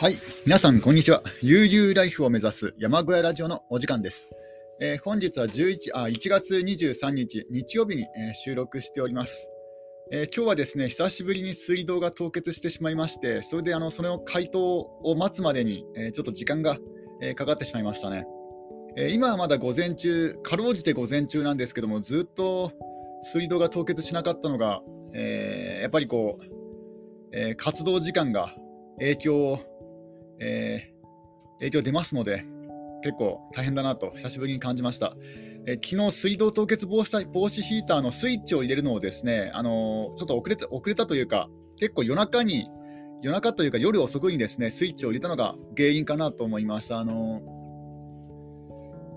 [0.00, 1.22] はい、皆さん、こんにちは。
[1.42, 4.30] 悠々ライフを目指す山小屋ラジオのお時間です。
[4.80, 9.52] えー本日は11あ1月23日、日曜日に、えー収録しております、
[10.10, 16.78] えー今日はですね、久しぶりに水道が凍結してしまいまして、それであのその回答を待つまでに、えちょっと時間が、
[17.20, 18.24] えかかってしまいましたね。
[18.96, 22.72] え今はまだ午前中、かろうじて午前中なんですけども、ずっと
[23.34, 24.80] 水道が凍結しなかったのが、
[25.12, 26.44] えやっぱりこう、
[27.32, 28.48] え活動時間が
[28.98, 29.69] 影響を、
[30.40, 31.00] えー
[31.60, 32.46] 影響出ますので、
[33.02, 35.14] 結構大変だなと久しぶりに感じました。
[35.66, 42.68] えー昨日水道凍結防止防止ヒーターのスイッチを入れるのをですね、あのーちょっと遅れた遅れたというか、結構夜中に、
[43.22, 46.94] 夜中というか夜遅くにですね、スイッチを入れたのが原因かなと思います。
[46.94, 47.60] あのー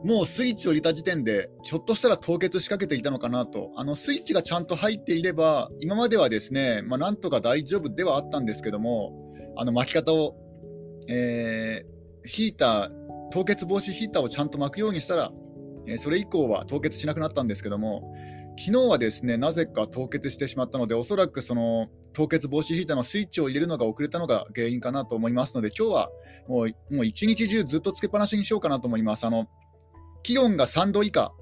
[0.04, 9.14] もうスイッチを入れた時点で、ひょっとしたら凍結しかけていたのかなと、あのスイッチがちゃんと入っていれば、今まではですね、まあ、なんとか大丈夫ではあったんですけども、
[9.56, 10.36] あの巻き方を、
[11.08, 11.94] えー
[12.26, 12.90] ヒーター、
[13.32, 15.32] 凍結防止ヒーターをちゃんと巻くようにしたら、
[15.88, 18.14] えーそれ以降は凍結しなくなったんですけども、
[18.58, 26.10] 昨日はですね、なぜか凍結してしまったので、おそらくその凍結防止ヒーターのスイッチを入れるのが遅れたのが原因かなと思いますので、今日は
[26.48, 29.26] もうもう一日中ずっとつけっぱなしにしようかなと思います。
[29.26, 29.48] あの
[30.22, 31.34] 気温が3度以下、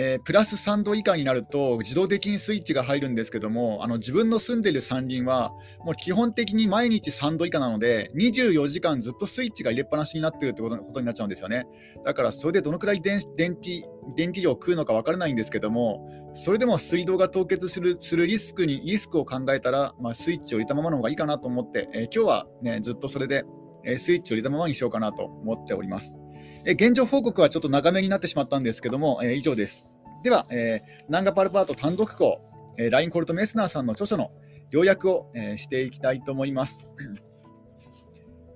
[0.00, 11.66] えープラス3度以下になると自動的にスイッチが入るんですけども、あの自分の住んでる山林は、もう基本的に毎日3度以下なので、24時間ずっとスイッチが入れっぱなしになってるってことことになっちゃうんですよね。
[12.04, 23.42] だからそれでどのくらい電電気電気量を食うのか分からないんですけども、それでも水道が凍結するするリスクにリスクを考えたら、まあ、スイッチを入れたままの方がいいかなと思って、えー今日は、ね、ずっとそれで、
[23.84, 26.16] えースイッチを入れたままにしようかなと思っております。
[26.64, 29.86] え現状報告はちょっと長めになってしまったんですけども、え以上です。
[30.22, 32.40] では、えーナンガパルパート単独校、
[32.76, 34.30] えーラインコルト・メスナーさんの著書の
[34.70, 36.90] 要約を、えーしていきたいと思います。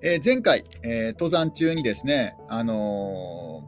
[0.03, 3.63] え前回、え登山中にですね、あの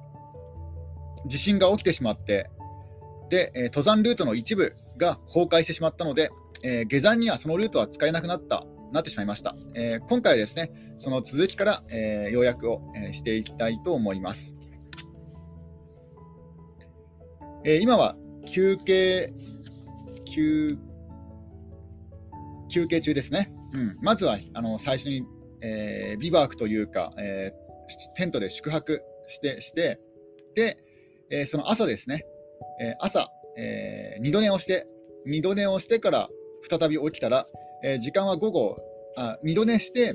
[1.26, 2.50] 地震が起きてしまって、
[3.30, 6.30] で、え登山ルートの一部が崩壊してしまったので、
[6.62, 9.56] え下山にはそのルートは使えなくなったなってしまいました。
[9.74, 14.54] えー今回はですね、その続きから、えー要約を、えしていきたいと思います。
[17.64, 18.16] えー今は
[18.46, 19.32] 休憩
[20.24, 20.78] 休
[22.68, 23.52] 休憩中ですね。
[23.72, 25.24] うん、まずはあの最初に、
[25.60, 29.98] えービバークというか、えーテントで宿泊してして
[30.54, 30.78] で、
[31.30, 32.24] えーその朝ですね、
[32.80, 33.28] えー朝、
[33.58, 34.86] えー二度寝をして
[35.26, 36.28] 二度寝をしてから
[36.70, 37.44] 再び起きたら、
[37.86, 38.76] えー時間は午後
[39.14, 40.14] あ二度寝して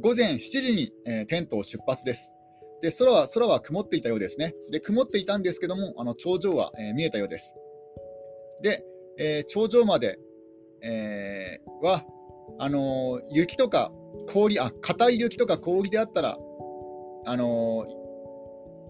[0.00, 2.32] 午前7時に、えーテントを出発です。
[2.80, 4.54] で空は空は曇っていたようですね。
[4.70, 7.46] で曇っていたんですけども、あの頂上は、えー見えたようです。
[8.62, 8.84] で、
[9.18, 10.16] えー頂上まで、
[10.80, 12.04] えーは
[12.60, 13.90] あのー雪とか
[14.32, 16.38] 氷、あ硬い雪とか氷であったら、
[17.26, 17.86] あのー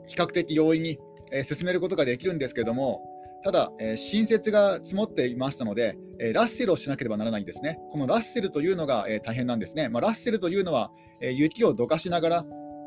[0.07, 0.99] 比較的容易に、
[1.33, 3.03] えー進めることができるんですけども、
[3.45, 7.79] ただ、えー新雪が積もっていましたので、えーラッセルをしなければならないんですね。
[7.93, 9.89] このラッセルというのが、えー大変なんですね。
[9.89, 10.91] まあ、ラッセルというのは、
[11.21, 12.47] え雪をどかしながら、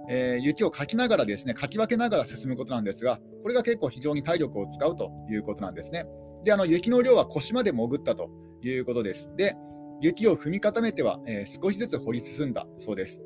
[0.09, 6.05] え雪をかきながらですね、かき分けながら進むことなんですが、これが結構非常に体力を使うということなんですね。
[6.43, 8.29] で、あの雪の量は腰まで潜ったと
[8.63, 9.29] いうことです。
[9.37, 9.55] で、
[10.01, 13.21] 雪を踏み固めては、え少しずつ掘り進んだそうです。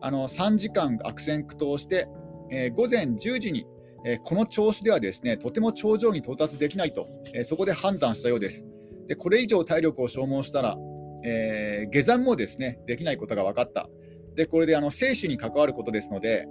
[0.00, 2.08] あの3時間悪戦苦闘して、
[2.50, 3.66] え午前10時に、
[4.04, 8.64] えこの調子ではですねとても頂上に到達できないと、えそこで判断したようです。
[9.08, 10.76] でこれ以上体力を消耗したら、
[11.24, 13.88] えー下山もですねできないことが分かった。
[14.34, 16.46] でこれであの生死に関わることですので、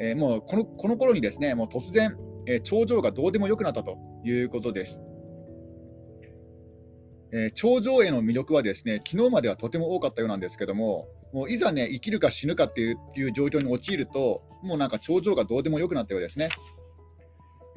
[0.00, 2.16] えーもうこのこの頃にですねもう突然、
[2.46, 5.00] え頂上がどうでもよくなったということです。
[7.32, 16.48] えー頂上への魅力はですね昨日まではとても多かったようなんですけども、もういざね生きるか死ぬかっていう状況に陥ると、もうなんか頂上がどうでもよくなったようですね。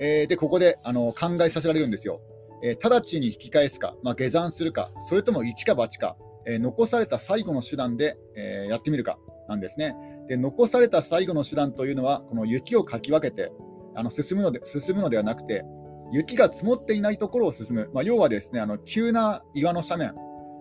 [0.04, 2.22] えーで、ここであの考えさせられるんですよ。
[2.64, 6.18] えー直ちに引き返すか、まあ、下山するか、それとも一か八か、
[6.48, 9.96] えー残された最後の手段で、えやってみるかなんですね。
[10.28, 13.52] で、残された最後の手段というのは、この雪をかき分けて
[13.94, 15.64] あの進むので進むのではなくて、
[16.12, 20.16] 雪が積もっていないところを進む、まあ、要はですねあの急な岩の斜面、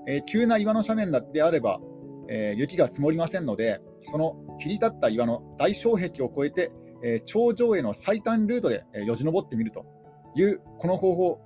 [0.07, 1.81] え急な岩の斜面であれば、
[2.29, 9.87] え雪が積もりませんので、その切り立った岩の大障壁を越えて、え頂上への最短ルートで、えよじ登ってみると
[10.35, 11.41] いう、この方法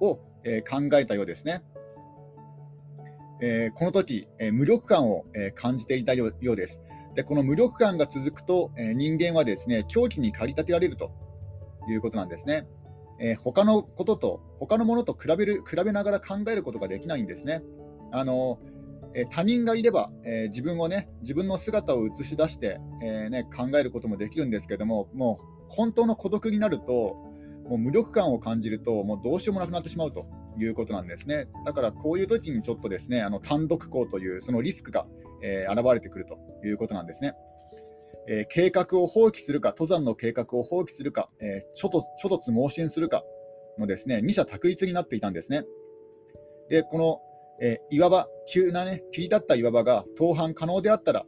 [0.00, 1.62] を、え考えたようですね。
[3.40, 6.80] えこの時、え無力感を、え感じていたようです。
[7.14, 11.12] で、この無力感が続くと、え人間はですね狂気に駆り立てられると
[11.88, 12.66] いうことなんですね。
[13.18, 17.62] え他のことと、他のものと比べる比べながら考えることができないんですね。
[18.12, 18.58] あの
[19.14, 27.16] え他人がいれば、え自分をね、自分の姿を映し出して、えー、ね、考えることもできるんですけども、もう本当の孤独になると、
[27.68, 30.26] もう無力感を感じると、もうどうしようもなくなってしまうと
[30.58, 31.48] いうことなんですね。
[31.64, 35.06] だからこういう時にちょっとですね、あの単独行というそのリスクが、
[35.42, 37.34] えー、現れてくるということなんですね。
[38.28, 43.24] え、計画を放棄するか、登山の計画を放棄するか、えー、諸突猛進するか
[43.78, 45.64] のですね、二者択一になっていたんですね。
[46.68, 47.20] で、この
[47.60, 51.24] えー、岩場、急なね、切り立った岩場が登攀可能であったら、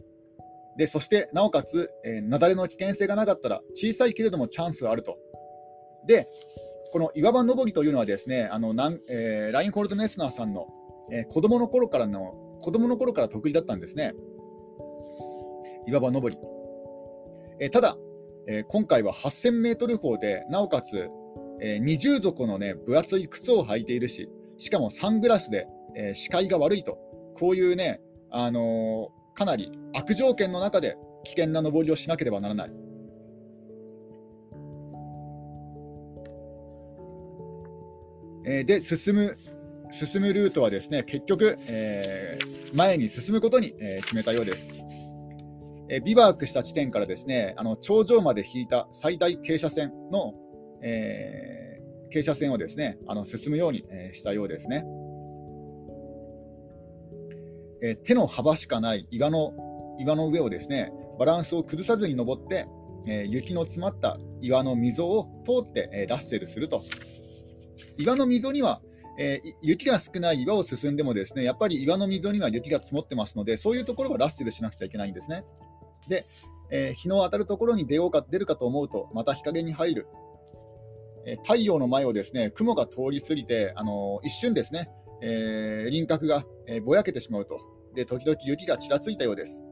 [0.77, 5.19] でそしてなおかつ、えー、雪崩の危険性がなかったら、小さいけれどもチャンスはあると。
[6.07, 6.29] で、
[6.93, 10.67] この岩場登りというのはですね、あのなんえー、ラインホールド・メスナーさんの、
[11.13, 14.15] えー、子供の頃からの子供の頃から得意だったんですね。
[15.87, 16.39] 岩場登り。
[17.61, 17.97] えー、ただ、
[18.47, 21.09] えー、今回は8000メートル峰で、なおかつ、
[21.61, 26.99] えー、二重底のね、分厚い靴を履いているし、しかもサングラスで、えー、視界が悪いと、
[27.35, 28.01] こういうね、
[28.31, 32.73] あのー、かなり悪条件の中で危険な登りをしなければならない。
[38.47, 39.39] えー、で進む
[39.91, 44.69] 進むルートはですね結局、えー、前に進むことに、えー、決めたようです。
[45.91, 50.33] えビバークした地点からですねあの頂上まで引いた最大傾斜線の、
[50.83, 51.79] え
[52.11, 54.85] 傾斜線をですねあの進むように、えしたようですね。
[57.83, 59.53] え手の幅しかない岩の
[59.99, 62.67] 岩の上をですねバランスを崩さずに登って、
[63.07, 66.83] え雪の詰まった岩の溝を通って、えラッセルすると。
[67.97, 68.81] 岩の溝には、
[69.19, 75.45] えー、雪が少ない岩を進んでもですねやっぱり岩の溝には雪が積もってますのでそういうところはラッセルしなくちゃいけないんですね。
[76.09, 76.27] で、
[76.71, 80.09] えー、日の当たるところに出ようか出るかと思うとまた日陰に入る、
[81.27, 84.91] え、太陽の前をですね雲が通り過ぎて、あの一瞬ですね、
[85.21, 86.45] え輪郭が、
[86.85, 87.61] ぼやけてしまうと
[87.95, 89.65] で、時々雪がちらついたようです。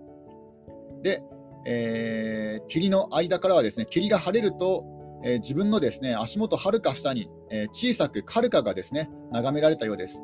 [1.02, 1.22] で、
[1.66, 4.84] えー、霧の間からはですね、霧が晴れると、
[5.24, 10.16] えー、自分のですね足元はるか下に、えー、小さくカルカがですね眺められたようです。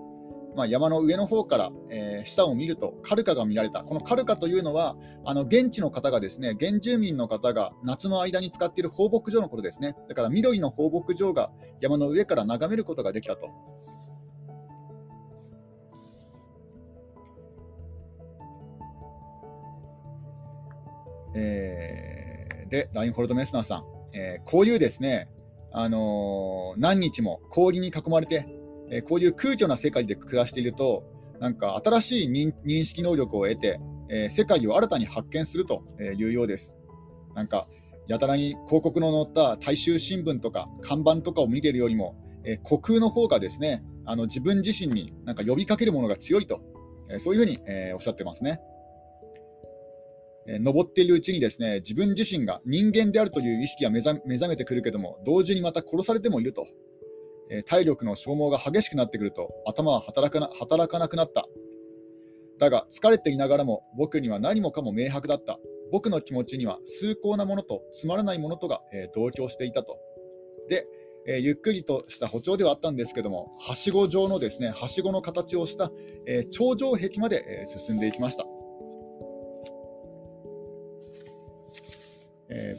[0.56, 3.84] まあ、山の上の方から、え、下を見るとカルカが見られた。
[3.84, 9.94] このカルカというのは、あの現地の方がですね、原住民の方が夏の間に使っている放牧場のことですね。
[10.08, 13.50] だから緑の放牧場が山の上から眺めることができたと。
[21.34, 25.28] えー、で、ラインホルド・メスナーさん、えー、こういうですね、
[25.72, 28.46] あのー、何日も氷に囲まれて、
[28.90, 31.04] えこういう空虚な世界で暮らしていると、
[31.40, 36.74] なんか新しい認識能力を得て、え世界を新たに発見するというようです。
[37.34, 37.68] なんか
[38.06, 46.62] やたらに広告の載った大衆新聞とか看板とかを見ているよりも、え虚空の方がですねあの自分自身になんか呼びかけるものが強いと、
[47.10, 48.60] えそういうふうに、えおっしゃってますね。
[50.48, 56.66] え登っているうちにですね自分自身が人間であるという意識が目覚めてくるけども同時にまた殺されてもいると、
[57.50, 61.46] え体力の消耗が激しくなってくると頭は働かな働かなくなった。
[62.58, 65.60] だが疲れていながらも僕には何もかも明白だった。
[65.92, 69.98] 僕の気持ちには崇高なものとつまらないものとが、え同居していたと。
[70.68, 70.86] で、
[71.26, 75.92] えゆっくりとした歩調ではあったんですけどもはしご状のですねはしごの形をした、
[76.26, 78.46] え頂上壁まで、え進んでいきました。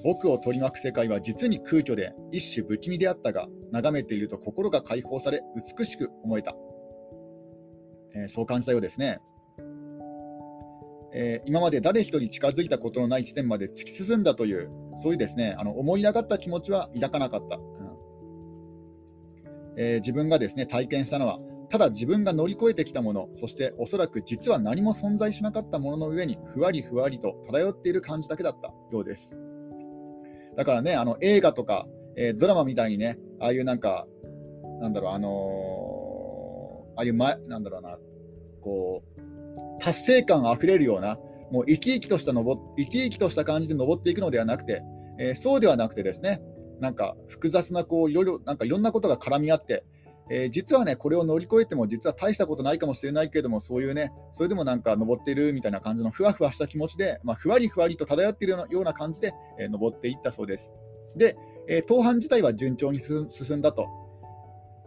[0.03, 5.41] 僕を取り巻く世界は実に空虚で一種不気味であったが眺めていると心が解放され
[5.77, 6.55] 美しく思えた、
[8.15, 9.19] えー、そう感じたようですね、
[11.13, 14.69] えー、今まで誰一人近づいたことのない地点まで突き進んだという
[15.01, 17.63] そういうですねあの思い上がった気持ちは抱かなかった、うん。
[19.77, 21.39] え自分がですね体験したのは
[21.69, 29.39] ただ自分が乗り越えてきたもの、そしておそらく実は何も存在しなかったものの上にふわりふわりと漂っている感じだけだったようです。
[30.59, 31.87] だからね、あの映画とか、
[32.17, 34.05] えー、ドラマみたいにね、ああいうなんか、
[34.81, 37.97] なんだろう、あのー、ああいう前、なんだろうな、
[38.59, 39.21] こう、
[39.81, 41.17] 達成感あふれるような、
[41.49, 44.83] もう生き生きとした登生き生きとした感じで登っていくのではなくて、
[45.17, 46.41] えー、そうではなくてですね、
[46.81, 49.85] なんか複雑なこういろいろなんかいろんなことが絡み合って、
[50.31, 60.71] えー、実はね、これを乗り越えても実は大したことないかもしれないけれども、そういうね、それでもなんか登っているみたいな感じのふわふわした気持ちで、まあ、ふわりふわりと漂っているような感じで、えー、登っていったそうです。
[61.15, 61.35] で、
[61.67, 63.87] えー、登攀自体は順調に進んだと。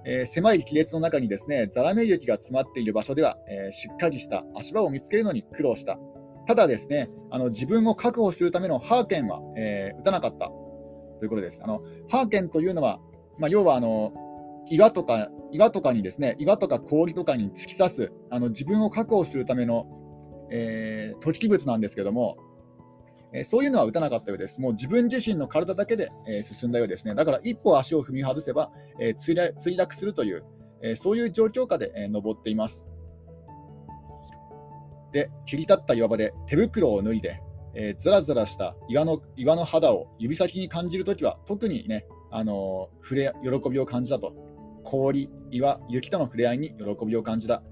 [0.04, 5.98] えー、狭い亀裂の中にですね、ザラメ雪が詰まっている場所では、えー、しっかりした足場を見つけるのに苦労した。
[6.46, 11.60] ただですね、あの自分を確保するためのハーケンは、えー、打たなかったということです。
[11.62, 12.98] あのハーケンというのは、
[13.38, 14.12] まあ、要はあの
[14.68, 19.86] 岩とか岩とかにですね岩とか氷とかに突き刺すあの自分を確保するための、
[20.50, 22.36] えー、突起物なんですけども、
[23.34, 24.60] えそういうのは打たなかったようです。
[24.60, 27.14] もう自分自身の体だけで、え進んだようですね。
[27.14, 30.44] だから一歩足を踏み外せば、え墜落するという、
[30.82, 32.92] えそういう状況下で、え登っています。
[35.12, 37.40] で、切り立った岩場で手袋を脱いで、
[37.74, 44.34] えー、ずらずらした岩の岩の肌を指先に感じるときは、特にね、あの、触れ喜びを感じたと。
[44.92, 47.62] 氷、岩、雪との触れ合いに喜びを感じた。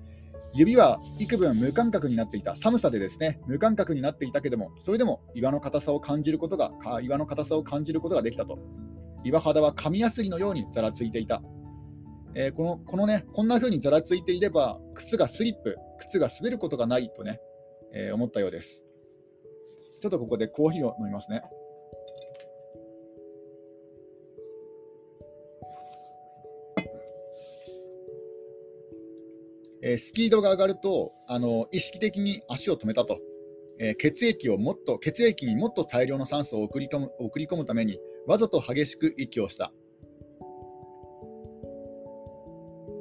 [0.55, 2.57] 指は幾分無感覚になっていた。
[2.57, 6.73] 寒さでですね、無感覚になっていたけども、それでも岩の硬さを感じることが、
[7.03, 8.59] 岩の硬さを感じることができたと。
[9.23, 11.43] 岩肌は紙やすりのようにざらついていた。
[12.35, 17.39] えー、このこのね、こんな風にざらついていれば、靴がスリップ、靴が滑ることがないとね、
[17.93, 18.83] えー、思ったようです。
[20.01, 21.43] ちょっとここでコーヒーを飲みますね。
[29.83, 33.19] えー、スピードが上がるとあの意識的に足を止めたと、
[33.79, 39.73] え、血液をもっと血液にもっと大量の酸素を送り込む送り込むためにわざと激しく息をした、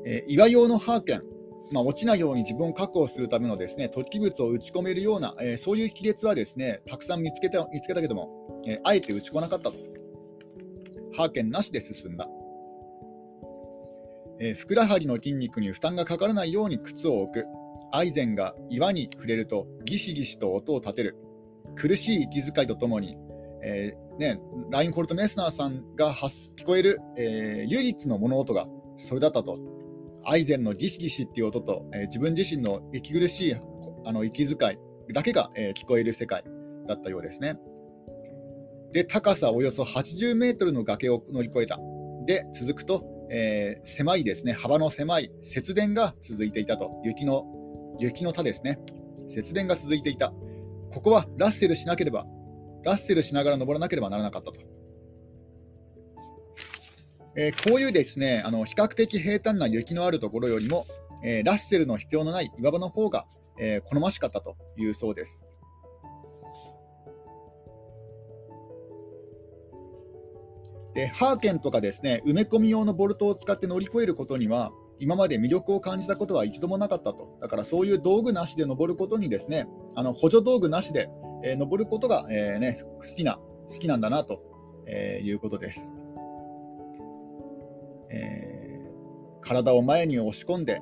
[0.06, 1.24] えー、岩用のハーケン
[1.72, 9.78] まあ、落ちないように自分を確保するためのですね突起物を打ち込めるような、えー、そういう亀裂はですねたくさん見つけた見つけたけども、えー、あえて打ち込まなかったと。
[11.16, 12.28] ハーケンなしで進んだ。
[14.40, 17.46] えー、ふくらはぎの筋肉に負担がかからないように靴を置く。
[17.92, 21.18] アイゼンが岩に触れるとギシギシと音を立てる。
[21.76, 23.18] 苦しい息遣いとともに、
[23.64, 28.68] えーね、ラインホルト・メスナーさんが聞こえる、えー、唯一の物音が
[28.98, 29.58] それだったと。
[30.26, 33.56] アイゼンのギシギシっていう音と、え、自分自身の息苦しい
[34.06, 36.44] あの息遣いだけが、え、聞こえる世界
[36.88, 37.56] だったようですね。
[38.92, 41.80] で、高さおよそ80メートルの崖を乗り越えた。
[42.26, 47.02] で、続くと、えー、狭いですね、幅の狭い雪原が続いていたと。
[47.04, 47.46] 雪の、
[48.00, 48.80] 雪の田ですね。
[49.28, 50.34] 雪原が続いていた。
[50.92, 52.26] ここはラッセルしなければ、
[52.84, 54.60] ラッセルしながら登らなければならなかったと。
[57.36, 60.86] えー、こういうですねあの比較的平坦な雪のあるところよりも、
[61.24, 63.28] えー、ラッセルの必要のない岩場の方が、
[63.60, 65.44] え、好ましかったというそうです。
[70.94, 81.10] でハーケンとかですね埋め込み用のボルトを使って乗り越えることには今まで魅力を感じたことは一度もなかったとだからそういう道具なしで登ることにですねあの補助道具なしで、
[81.44, 84.42] えー、登ることが、えーね、好きな好きなんだなと、
[84.88, 85.94] えー、いうことです。
[88.12, 90.82] えー、体を前に押し込んで、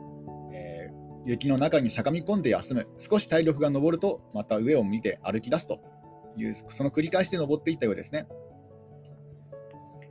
[0.54, 0.90] え、
[1.26, 5.82] 雪の中にしゃがみ込んで休む、少し体力が昇ると、また上を見て歩き出すと
[6.38, 8.28] いう、その繰り返しで登っていったようですね。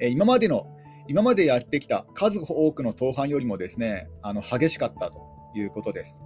[0.01, 0.67] え、今までの
[1.09, 5.21] 今までやってきた数多くの登攀よりもですねあの激しかったと
[5.55, 6.23] いうことです。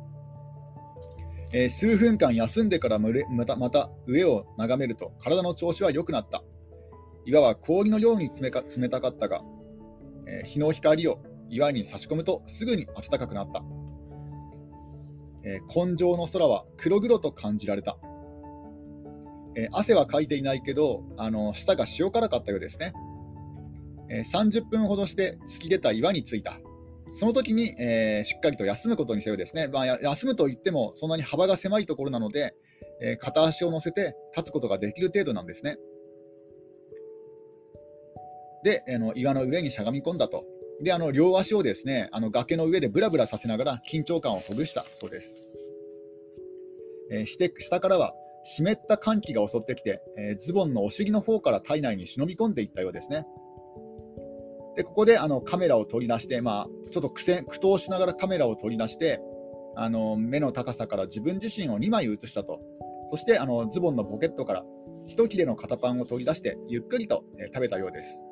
[1.53, 3.11] え、数分間休んでからま
[3.45, 6.43] たまた上を眺めると体の調子は良くなった。
[7.27, 9.43] 岩は氷のように冷たかったが
[10.27, 13.63] え、日の光を岩に差し込むとすぐに暖かくなった、
[15.45, 17.99] えー、根性の空は黒々と感じられた、
[19.57, 22.93] えー、汗はかいていないけどあの舌が塩辛かったようですね、
[24.11, 26.59] え30分ほどして突き出た岩に着いた
[27.13, 32.55] その時に、えしっかりと休むことにしたよですね、まあ、休むといってもそんなに幅が狭いところなので、
[33.03, 35.77] え片足を乗せて立つことができる程度なんですね。
[38.63, 40.45] で、あの岩の上にしゃがみ込んだと。
[40.83, 45.43] で、あの両足をですね、あの崖の上でぶらぶらさせながら緊張感をほぐしたそうです。
[47.11, 48.15] えー、して下からは
[48.45, 53.27] 湿った寒気が襲ってきて、え、ズボンのお尻の方から体内に忍び込んでいったようですね。
[54.77, 59.21] で、ここであのカメラを取り出して、まあ、ちょっと苦戦苦闘しながらカメラを取り出して、
[59.77, 62.61] あの目の高さから自分自身を2枚写したと。
[63.09, 64.65] そしてあのズボンのポケットから
[65.07, 68.23] 一切れの肩パンを取り出してゆっくりと、えー、食べたようです。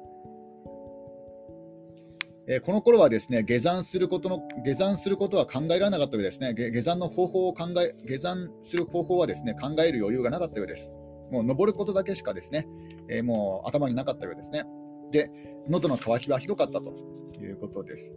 [2.51, 10.91] えこの頃はですね下山することの下山することは考えられなかったようですね下山の方法を考え下山する方法はですね考える余裕がなかったようです。
[11.31, 12.67] もう登ることだけしかですね、
[13.11, 14.65] えー、もう頭になかったようですね。
[15.11, 15.31] で、
[15.69, 16.93] 喉の渇きはひどかったと
[17.41, 18.13] いうことです。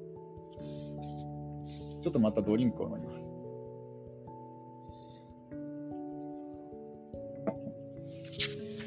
[2.02, 3.42] ちょっとまたドリンクを飲みます。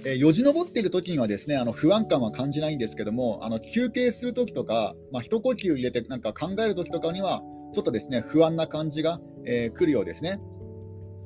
[0.06, 7.42] えよじ登っている時にはですねあの不安感は感じないんですけどもあの休憩する時とか、まあ、一呼吸入れてなんか考える時とかには
[7.74, 10.40] ちょっとですね不安な感じが、えー、来るようですね。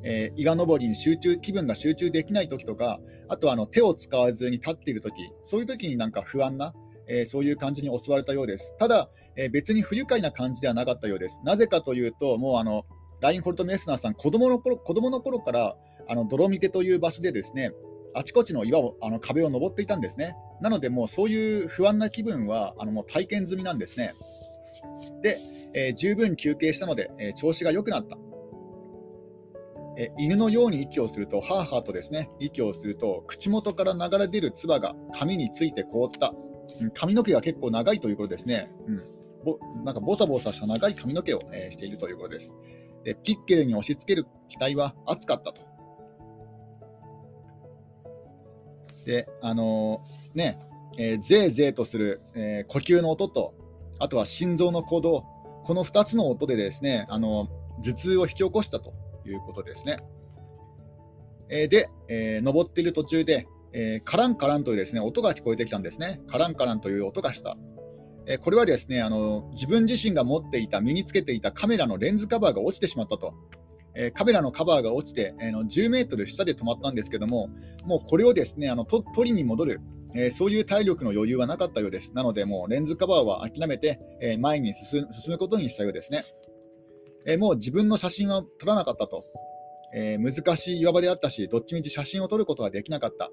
[0.02, 5.14] えー、岩登りに集中気分が集中できない時とかあとあの手を使わずに立っている時
[5.45, 6.75] そういう時になんか不安な、
[7.09, 12.85] えー、そういう感じに襲われたようですただ、えー、別に不愉快な感じではなかったようですなぜかというともうあの
[13.21, 15.76] ラインホルト・メスナーさん子供の頃子供の頃から
[16.09, 17.73] あのドロミテという場所でですね
[18.14, 20.35] あちこちの岩をあの壁を登っていたんですね。
[20.61, 24.14] なので、もうそういう不安な気分はあのもう体験済みなんですね。
[25.23, 25.38] で、
[25.75, 28.17] えー、十分休憩したので、えー、調子が良くなった。
[30.00, 36.33] え犬のように息をすると、はーはーとですね息をすると、口元から流れ出る唾が髪について凍った、
[36.95, 42.55] 髪の毛が結構長いということですね、うん、なんかボサボサした長い髪の毛を、えー、しているということです。
[43.05, 43.14] で。
[43.17, 44.26] ピッケルに押し付ける
[44.61, 45.62] 額は熱かったと。
[49.05, 50.59] で、あのー、ね、
[50.99, 53.55] えー、ぜーぜーとする、えー、呼吸の音と、
[53.99, 55.25] あとは心臓の鼓動、
[55.64, 57.49] この2つの音でですね、あの
[57.83, 58.93] 頭痛を引き起こしたと。
[59.28, 59.99] いうことですね。
[61.50, 66.20] えー、で、えー、登っている途中で、えー、カランカランというですね音が聞こえてきたんですね。
[66.26, 67.56] カランカランという音がした。
[68.30, 73.35] えこれはですねあの自分自身が持っていた、身につけていたカメラのレンズカバーが落ちてしまったと。
[73.94, 77.49] えカメラのカバーが落ちて、えの10メートル下で止まったんですけども、
[77.85, 79.80] もうこれをですねあの取りに戻る、
[80.14, 82.12] えそういう体力の余裕はなかったようです。
[82.14, 86.23] なので、もうレンズカバーは諦めて、え前に進むことにしたようですね。
[87.28, 89.25] えもう自分の写真は撮らなかったと。
[89.94, 93.30] えー、難しい岩場であったし、どっちみち写真を撮ることができなかった。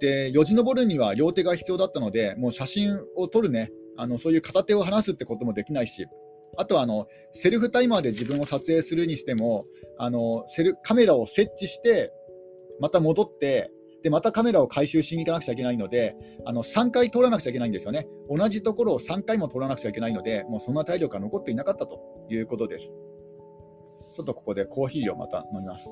[0.00, 6.06] で、よじ登るには両手が必要だったので、もう写真を撮るね、あのそういう片手を離すってこともできないし、
[6.56, 9.66] あとはあのセルフタイマーで自分を撮影するにしても、
[9.98, 12.12] あのセルカメラを設置して、
[12.80, 13.70] また戻って、
[14.02, 18.08] でまたカメラを回収しに行かなくちゃいけないので、あの3回撮らなくちゃいけないんですよね。
[18.28, 22.94] 同じところを3回も撮らなくちゃいけないので、もうそんな体力が残っていなかったということです。
[24.18, 25.88] ちょっとここでコーヒーをまた飲みます。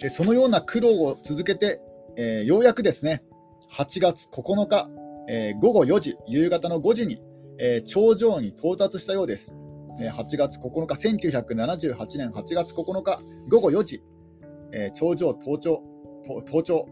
[0.00, 1.78] でそのような苦労を続けて、
[2.16, 3.22] えー、ようやくですね、
[3.70, 4.88] 8月9日、
[5.28, 7.20] えー、午後4時、夕方の5時に、
[7.58, 9.54] えー、頂上に到達したようです。
[10.00, 14.02] え8月9日、1978年8月9日午後4時、
[14.72, 15.82] え頂上登頂
[16.24, 16.88] 登頂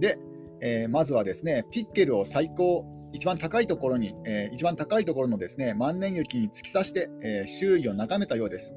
[0.00, 0.18] で、
[0.62, 8.74] えまずはですね、ピッケルを最高一番高いところに、えー、一番高いところのですね万年雪に突き刺して、えー、周囲を眺めたようです。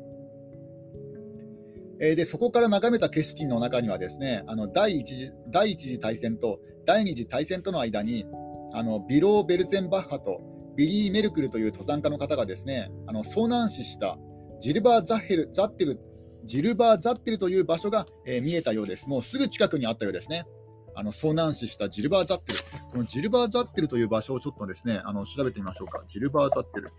[2.00, 8.26] えー、でそこから眺めた景色の中にはですねあの第一次第一次大戦と第二次大戦との間に
[8.74, 10.41] あのビロー・ベルゼンバッハと
[10.76, 14.17] ビリー・メルクルという登山家の方がですねあの遭難死した
[14.60, 16.00] ジルバー・ザッヘルザッテル
[16.46, 19.08] ジルバー・ザッテルという場所が、えー、見えたようです。
[19.08, 20.46] もうすぐ近くにあったようですね。
[20.95, 22.60] あの遭難死したジルバー・ザッテル、
[22.91, 26.03] このジルバー・ザッテルという場所をちょっとですね、あの調べてみましょうか。
[26.08, 26.91] ジルバー・ザッテル。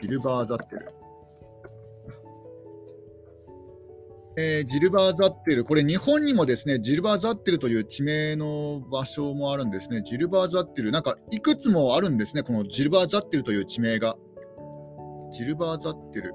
[0.00, 0.92] ジルバー・ザッテル。
[4.38, 10.02] えー、ジルバー・ザッテル、これ日本にもですね、ジルバー・ザッテルという地名の場所もあるんですね。
[10.02, 14.18] ジルバー・ザッテル、なんかいくつもあるんですね、このジルバー・ザッテルという地名が。
[15.32, 16.34] ジルバー・ザッテル。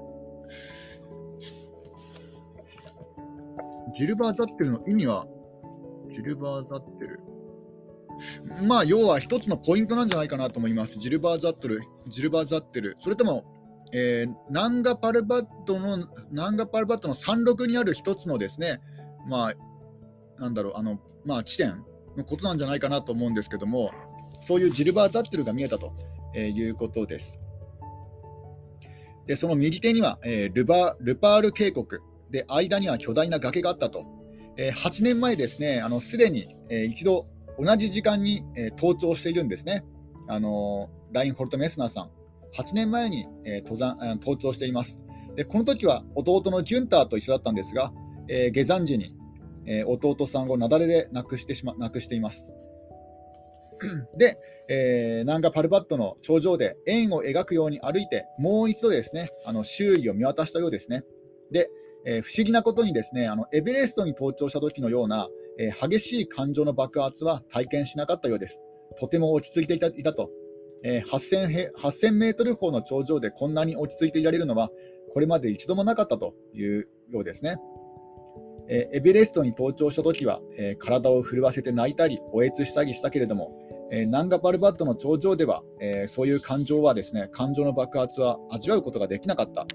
[3.96, 5.26] ジルバー・ザッテルの意味は
[6.12, 7.20] ジルバーザッテル。
[8.66, 10.98] まあ、要は一つのポイントなんじゃないかなと思います。
[10.98, 12.96] ジルバーザッテル、ジルバーザッテル。
[12.98, 13.44] それとも、
[13.92, 18.80] えー、ナンガパルバットの、ナンガパルバットの山麓にある一つのですね、
[19.26, 19.54] まあ、
[20.40, 21.84] なんだろう、あの、まあ、地点
[22.16, 23.90] のことなんじゃないかなと思うんですけども、
[24.40, 25.92] そういうジルバーザッテルが見えたと、
[26.34, 27.38] えー、いうことです。
[29.26, 31.86] で、その右手には、えー、ルバルパール渓谷
[32.30, 34.21] で、間には巨大な崖があったと。
[34.62, 37.26] え、8年前ですね、すでに、え、一度
[37.58, 39.84] 同じ時間に、え、登頂しているんですね。
[40.28, 42.10] あのラインホルト・メスナーさん、
[42.56, 45.00] 8年前に、え、登山登頂しています
[45.34, 45.44] で。
[45.44, 47.92] この時は弟のギュンターと一緒だったんですが、
[48.28, 49.16] え、下山時に、
[49.66, 52.46] え、弟さんを雪崩で亡くしてしま亡くしています。
[54.16, 61.02] で、えー、ナンガパルバットの頂上で円を描くように歩いて、もう一度ですね、あの周囲を見渡したようですね。
[61.50, 61.68] で、
[62.04, 68.62] えー、不思議なことにですねあのエベレストに登頂した時のような、えー、激しい感情の爆発は体験しなかったようです。
[68.98, 70.30] とても落ち着いていたいたと、
[70.84, 74.70] えー、8000, 8000メートル峰の頂上でこんなに落ち着いていられるのは
[75.12, 77.56] これまで一度もなかったというようですね。
[78.68, 83.52] えエベレストに登頂した時は、え体を震わせて泣いたり、おえつしたりしたけれども、
[83.90, 89.66] えナンガパルバットの頂上では、えそういう感情はですね、感情の爆発は味わうことができなかった。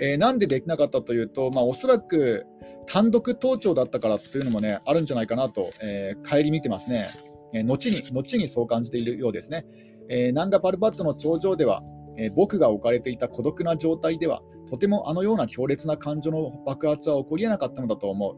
[0.00, 2.46] えー、なんでできなかったというと、まあ、おそらく
[2.86, 7.10] 単独登頂だったからというのも、ね、あるんじゃないかなと、えー、帰り見てますね、
[7.52, 9.66] えー、後に後にそう感じているようですね。
[10.08, 11.82] えー、ナンガパルバットの頂上では、
[12.16, 18.36] えー、僕が置かれていた孤独な状態では、とてもあのような強烈な感情の爆発は起こりえなかったのだと思う。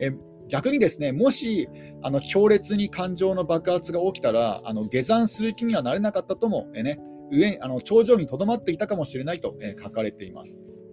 [0.00, 1.68] えー、逆にですね、もし
[2.02, 7.00] あの強烈に感情の爆発が起きたら、あの下山する気にはなれなかったとも、えね、
[7.30, 10.84] 上あの頂上にとどまっていたかもしれないと、え、書かれています。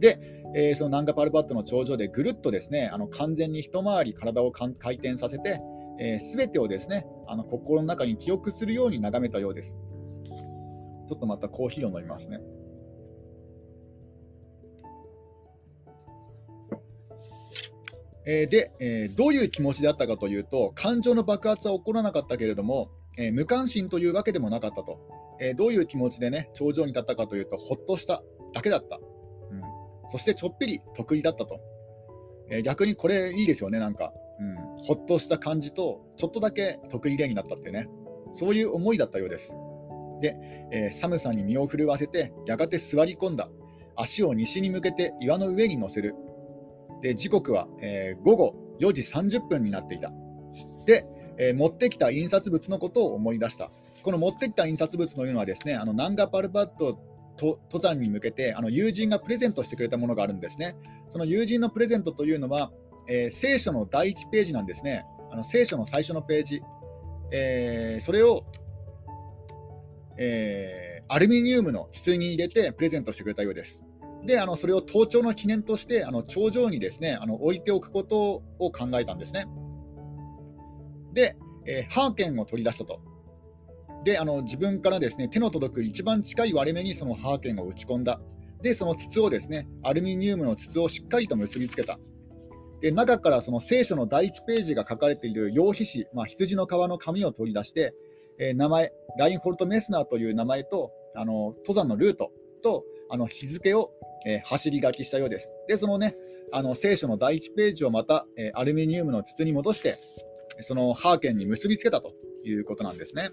[0.00, 0.18] で、
[0.56, 5.60] えー、そのナンガパルバットの頂上でぐるっとですねあの完全に一回り体を回転させて、
[6.00, 9.78] えー、全てをですねあの心の中に記憶するように眺めたようです。
[11.08, 12.40] ちょっとまたコーヒーを飲みますね。
[18.26, 24.98] え、で、え、どういう気持ちであったかというと、感情の爆発は起こらなかったけれども、えー、無関心というわけでもなかったと、
[25.40, 28.22] えどういう気持ちでね、頂上に立ったかというと、ほっとした
[28.52, 28.98] だけだった。
[29.50, 29.60] うん、
[30.08, 31.60] そしてちょっぴり得意だったと。
[32.50, 34.56] え逆にこれいいですよね、なんか、うん。
[34.84, 37.88] ほっとした感じと、ちょっとだけ得意例になったってね、
[38.32, 39.50] そういう思いだったようです。
[40.20, 40.36] で、
[40.70, 43.48] え寒さに身を震わせて、やがて座り込んだ。
[43.96, 46.14] 足を西に向けて岩の上に乗せる。
[47.00, 50.12] で時刻は、え、午後4時30分になっていた。
[50.84, 51.06] で、
[51.38, 53.70] えー、持ってきた印刷物のことを思い出した。
[54.02, 56.98] この持ってきた印刷物というのはですね、あのナンガパルバット
[57.38, 60.76] 登山に向けてあの友人がプレゼントしてくれたものがあるんですね。
[61.08, 62.70] その友人のプレゼントというのは、
[63.08, 65.04] えー、聖書の第1ページなんですね。
[65.30, 66.62] あの聖書の最初のページ。
[67.30, 68.44] えー、それを、
[70.16, 73.82] えー、アルミニウムの筒に入れてプレゼントしてくれたようです。
[74.24, 79.46] であのそれを登頂の記念としてあの頂上にですねあの置いておくことを考えたんですね。
[81.14, 83.00] で、えー、ハーケンを取り出したと。
[84.04, 88.20] であの自分からですね手の届く一番近い割れ目にそのハーケンを打ち込んだ。
[88.60, 91.98] で、その筒をですねアルミニウムの筒をしっかりと結びつけた。
[92.80, 97.94] で中からその聖書の第1ページが書かれている羊皮紙、まあ、羊の皮の紙を取り出して、
[98.38, 102.30] えー、名前、ラインホルト・メスナーという名前とあの登山のルート
[102.62, 103.90] とあの日付を
[104.24, 105.50] えー、走り書きしたようです。
[105.68, 106.14] で、そのね、
[106.52, 109.96] あの聖書の第1ページをまた、えー、アルミニウムの筒に戻して、
[110.60, 112.12] そのハーケンに結びつけたと
[112.44, 113.30] いうことなんですね。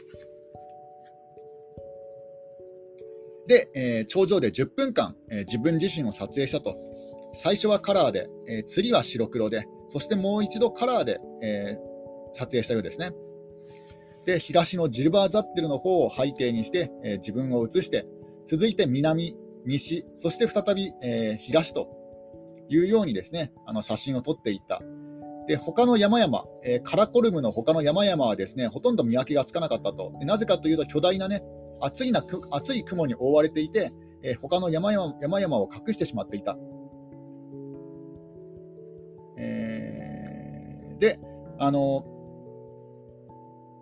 [3.48, 6.78] で、えー、頂上で10分間、え自分自身を撮影したと。
[7.34, 11.78] 最初はカラーで、え次は白黒で、そしてもう一度カラーで、え
[12.34, 13.12] 撮影したようですね。
[14.26, 18.06] で、東のジルバーザッテルの方を背景にして、え自分を映して、
[18.46, 21.88] 続いて南、西、そして再び、えー、東と
[22.70, 24.82] いうようにですね、あの写真を撮っていった。
[25.48, 30.14] で、他の山々、えー、カラコルムの他の山々はですね、ほとんど見分けがつかなかったと。
[30.22, 31.44] なぜかというと、巨大なね、
[31.82, 33.92] 厚いな厚い雲に覆われていて、
[34.24, 36.58] えー、他の山々山々を隠してしまっていた。
[39.38, 41.20] えー、で、
[41.60, 42.06] あの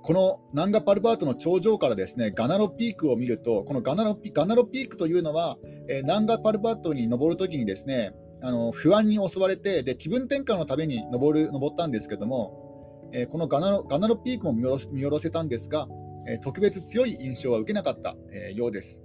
[0.01, 5.57] このナンガパルバートの頂上からですねガナロピークを見ると、このガナロピガナロピークというのは、
[5.89, 15.88] えー、ナンガパルバートに登るときにですねあの不安に襲われてで、気分転換のために登る登ったんですけども、えー、このガナロガナロピークも見下ろせたんですが、
[16.28, 19.04] えー、特別強い印象は受けなかった、えようです。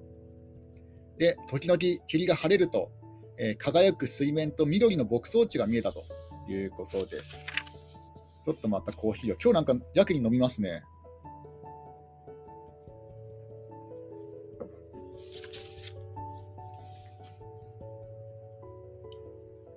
[1.19, 2.91] で、時々霧が晴れると、
[3.39, 6.05] え輝く水面と緑の牧草地が見えたと
[6.49, 7.47] いうことです。
[8.45, 9.37] ちょっとまたコーヒーを。
[9.43, 10.83] 今日なんかやけに飲みますね。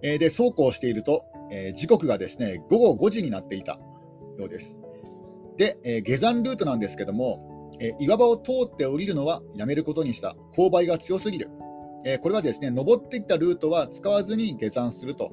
[0.02, 3.74] えー、で、そうこうしていると、えー、時刻がですね、午後5時になっていた
[4.38, 4.78] ようです。
[5.58, 10.36] で、えー、下山ルートなんですけども、え岩場を通って降りるのはやめることにした。
[10.56, 11.50] 勾配が強すぎる。
[12.06, 15.32] えこれはですね、登ってきたルートは使わずに下山すると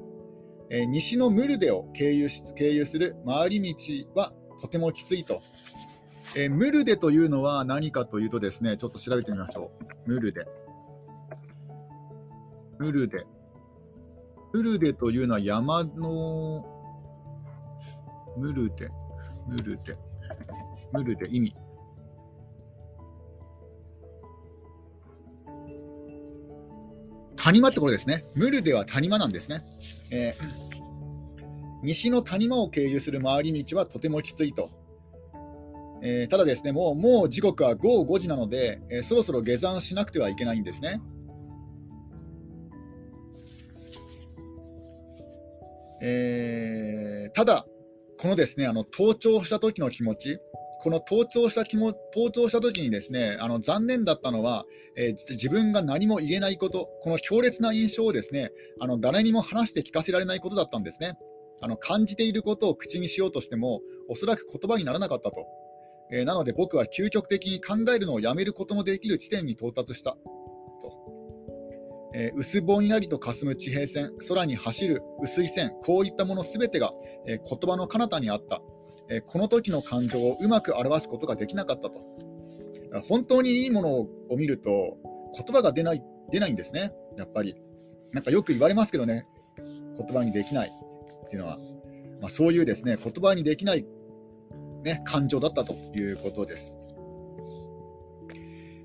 [0.69, 5.41] え、西のムルデを経由し経由する回り道はとてもきついと。
[6.35, 9.71] え、ムルデというのは何かというとですね、ちょっと調べてみましょ
[10.05, 10.11] う。
[10.11, 10.45] ムルデ。
[12.79, 13.25] ムルデ。
[14.55, 16.65] ムルデというのは山の、
[18.37, 18.89] ムルデ、
[19.47, 19.97] ムルデ、
[20.93, 21.53] ムルデ、意味。
[27.35, 28.25] 谷間ってことですね。
[28.33, 29.65] ムルデは谷間なんですね。
[30.09, 30.35] えー、
[31.83, 34.69] 西の谷間を経由する回り道はとてもきついと。
[36.01, 41.01] えー、ただですね、もうもう時刻は午後5時なので、えー、そろそろ下山しなくてはいけないんですね。
[46.01, 47.65] えー、ただ、
[48.17, 50.39] このですね、あの登頂した時の気持ち、
[50.81, 61.17] この登頂した気も登頂した時にですねあの残念だったのは、えー、自分が何も言えないこと、この強烈な印象をですねあの誰にも話して聞かせられないことだったんですね。
[61.61, 65.47] あの感じていることを口にしようとしても、おそらく言葉にならなかったと。
[66.11, 70.17] えー、なので僕は究極的に考えるのをやめることもできる地点に到達した。
[72.17, 76.93] えー、薄ぼんやりと霞む地平線、空に走る薄い線、こういったものすべてが、
[77.27, 78.61] えー、言葉の彼方にあった。
[79.07, 82.01] えこの時の感情をうまく表すことができなかったと。
[83.07, 84.97] 本当にいいものを見ると
[85.35, 86.01] 言葉が出ない
[86.31, 87.55] 出ないんですね、やっぱり。
[88.13, 89.27] なんかよく言われますけどね、
[89.97, 91.59] 言葉にできないっていうのは、
[92.21, 93.85] まあ、そういうですね言葉にできない、
[94.83, 96.74] ね、感情だったということです。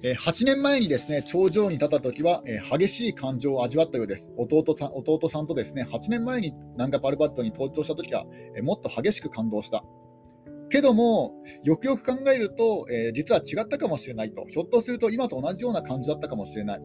[0.02, 4.30] えー、8年前にですね頂上に立った時は、激しい感情を味わったようです。
[4.36, 8.24] 弟さん弟さんとですね8年前にナンガパルバットに登頂した時は、
[8.62, 9.84] もっと激しく感動した。
[10.70, 11.34] けども、
[11.64, 16.80] よくよく考えると、実は違ったかもしれないと、ひょっとすると今と同じような感じだったかもしれない。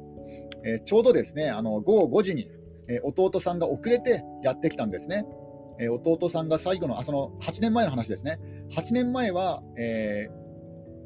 [0.83, 2.49] ちょうどですねあの午後5時に、
[3.03, 5.25] 弟さんが遅れてやってきたんですね。
[5.91, 8.39] 弟さんが最後のあその8年前の話ですね。
[8.71, 10.27] 8年前は、え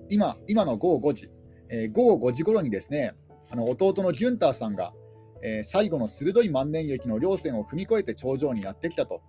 [0.09, 1.29] 今今の午後5時、
[1.69, 3.13] え午後5時頃にですね
[3.51, 4.93] あの弟のギュンターさんが、
[5.41, 9.21] え最後の鋭い万年雪の稜線を踏み越えて頂上にやってきたと。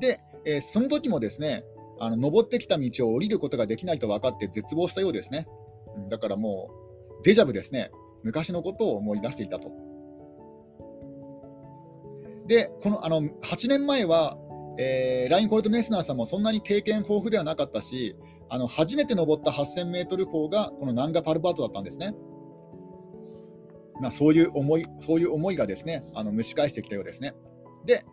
[0.00, 1.64] で、えその時もですね
[1.98, 5.46] あの登ってきた道を降りることができないと分かって絶望したようですね。
[6.10, 6.70] だからも
[7.20, 7.90] うデジャブですね。
[8.22, 9.70] 昔のことを思い出していたと。
[12.46, 14.36] で、このあの8年前は、
[14.78, 18.16] えー、ライン・コルト・メスナーさんもそんなに経験豊富ではなかったし、
[18.48, 22.14] あの初めて登った8000メートル峰がこのナンガ・パルバートだったんですね。
[24.00, 27.34] まあ、そういう思いそういう思いがですねあの蒸し返してきたようですね。
[27.86, 28.04] で、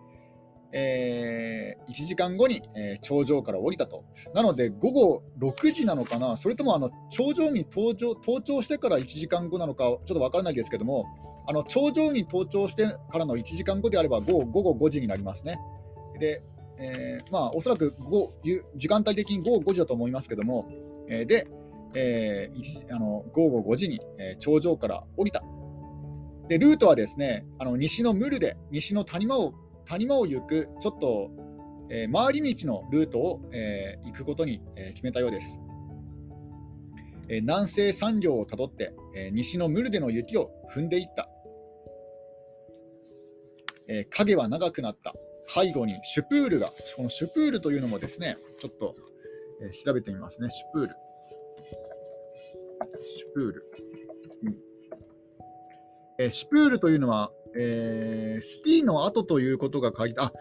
[0.74, 4.06] えー、1時間後に、えー、頂上から降りたと。
[4.34, 11.06] なので、午後6時なのかな、それともあの頂上に登場登頂してから1時間後なのか、ちょっと分からないですけども、
[11.48, 15.60] あの頂上に登頂してからの1時間後であれば午後5時になりますね。
[16.20, 16.42] で、
[16.78, 17.96] えー、まあ、おそらく
[18.76, 20.70] 時間帯的に午後5時だと思いますけども、
[21.10, 21.48] えー、で、
[21.94, 25.44] えー、あの午後5時に、えー、頂上から降りた。
[26.48, 29.54] で、ルートはですね、あの西のムルで、西の谷間を
[29.86, 31.32] 谷間を行く、ちょっと、
[31.90, 35.60] えー、回り道のルートを、えー、行くことに、えー、決めたようです。
[37.30, 41.30] え南西山稜をたどって、え西のムルデの雪を踏んでいった。
[43.88, 45.16] え影は長くなった。
[45.48, 48.96] 背後にシュプールが、このシュプールというのもですね、ちょっと、
[49.62, 50.96] え調べてみますね、シュプール。
[53.18, 53.66] シュプール。
[54.44, 54.56] うん。
[56.20, 60.32] えシュプールというのは、えー、スキーの跡ということが書いて、あ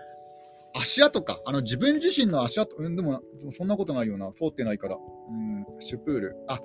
[0.75, 6.61] 足跡か、あの自分自身の足跡、うん、でもそんなことないような、通ってないから、うん、シュプール、あ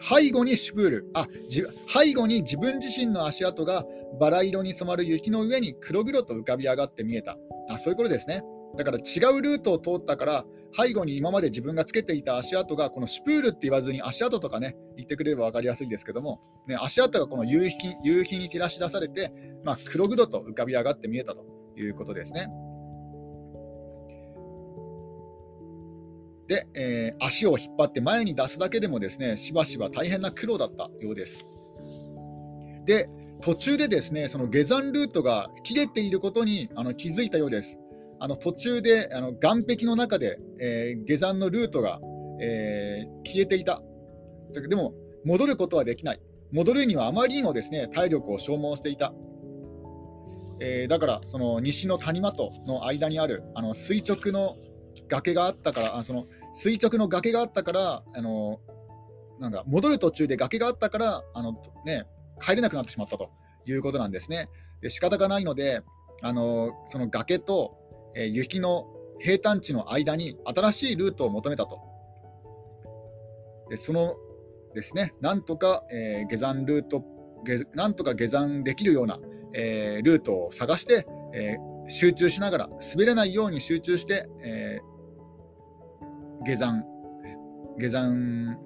[0.00, 1.10] 背後にシュプール。
[1.14, 3.84] あじ、背後に自分自身の足跡が
[4.18, 7.36] バラ色に染まる雪の上に黒々と浮かび上がって見えた、
[7.70, 8.42] あそういうことですね。
[8.76, 9.00] だから違
[9.36, 19.32] うルートを通ったから、背後に今まで自分がつけていた足跡が、このシュプールって言わずに足跡とかね、言ってくれれば分かりやすいですけども、ね、足跡がこの夕日夕日に照らし出されて、
[19.64, 21.44] まあ、黒々と浮かび上がって見えたと
[21.76, 22.48] いうことですね。
[26.46, 31.44] で、えー、足を引っ張って前に出すだけでもですね、しばしば大変な苦労だったようです。
[32.84, 33.08] で、
[33.40, 37.76] 途中でですね、その下山ルートが切れていることにあの気づいたようです。
[38.18, 42.00] あの途中であの岸壁の中で、えー、下山のルートが、
[42.40, 43.82] えー、消えていた。
[44.68, 44.92] でも、
[45.24, 46.20] 戻ることはできない。
[46.52, 49.12] 戻るにはあまりにもですね体力を消耗していた。
[50.60, 54.56] えー、だからその西の谷間との間にあるあの垂直の
[55.08, 58.60] 崖があったからあその垂直の崖があったからあの
[59.38, 61.54] なんか戻る途中で崖があったからあの、
[61.86, 62.04] ね、
[62.40, 63.30] 帰れなくなってしまったと
[63.66, 64.48] いうことなんですね。
[64.80, 65.82] で仕方がないので
[66.22, 67.76] あのその崖と、
[68.14, 68.86] えー、雪の
[69.18, 71.80] 平坦地の間に新しいルートを求めたと。
[73.68, 74.16] でその
[74.74, 77.04] ですねなんとか、えー、下山ルート
[77.74, 79.18] なんとか下山できるような
[79.52, 86.84] えー、ルートを探して、えー、集中しながら滑れないように集中して、えー、下山
[87.78, 88.56] 下山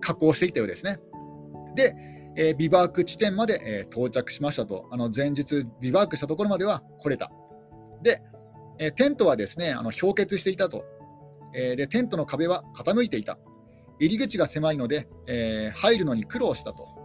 [0.00, 0.98] 加工していったようですね。
[1.74, 1.94] で、
[2.36, 7.30] えビバーク地点まで、え到着しましたと、あの前日ビバークしたところまでは来れた。
[8.02, 8.22] で、
[8.78, 10.84] えテントはですねあの氷結していたと、
[11.54, 13.38] えで、テントの壁は傾いていた。
[13.98, 17.00] 入り口が狭いので、え入るのに苦労したと。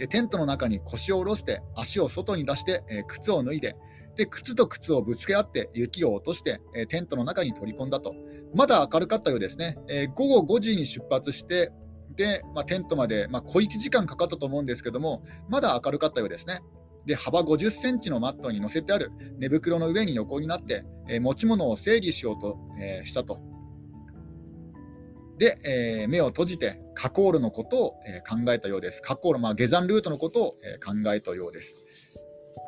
[0.00, 3.76] でテントの中に腰を下ろして足を外に出して、え、靴を脱いで
[4.16, 8.14] で靴と靴をぶつけ合って雪を落として、え、テントの中に取り込んだと
[8.54, 11.70] まだ明るかったようですね、え、午後5時に出発して
[12.16, 16.60] で、まあ、テントまで、まあ、小1時間かかったと思うんですけどもまだ明るかったようですね
[17.06, 23.40] で幅50センチのマットに乗せてある寝袋の上に横になって、え持ち物を整理しようと、えしたと
[25.40, 29.00] で、えー、目を閉じてカコールのことを、え、考えたようです。
[29.00, 31.82] カコール、まあ、下山ルートのことを、え、考えたようです。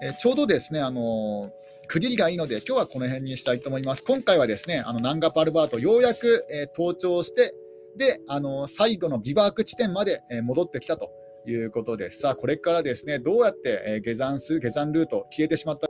[0.02, 1.52] えちょうどですね、あの
[1.86, 4.02] 区切りがいいので、今日はこの辺にしたいと思います。
[4.02, 7.54] 今回はですね、あのナンガパルバート、ようやく、え登頂して、
[7.96, 11.10] で、あの最後のビバーク地点まで、え戻ってきたと
[11.46, 12.20] いうことです。
[12.20, 15.88] さあ、これからですね、どうやって、え下山する、下山ルート、消えてしまった